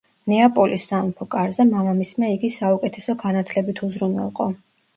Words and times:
ნეაპოლის 0.31 0.85
სამეფო 0.91 1.27
კარზე, 1.35 1.67
მამამისმა 1.75 2.31
იგი 2.37 2.51
საუკეთესო 2.57 3.17
განათლებით 3.27 3.87
უზრუნველყო. 3.91 4.53